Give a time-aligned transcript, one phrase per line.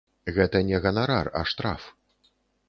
[0.37, 1.87] Гэта не ганарар, а штраф.